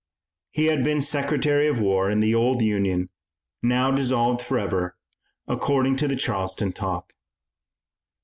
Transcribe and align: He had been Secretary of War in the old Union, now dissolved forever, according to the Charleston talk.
He 0.49 0.65
had 0.65 0.83
been 0.83 0.99
Secretary 1.03 1.67
of 1.67 1.79
War 1.79 2.09
in 2.09 2.21
the 2.21 2.33
old 2.33 2.63
Union, 2.63 3.09
now 3.61 3.91
dissolved 3.91 4.41
forever, 4.41 4.97
according 5.47 5.95
to 5.97 6.07
the 6.07 6.15
Charleston 6.15 6.73
talk. 6.73 7.13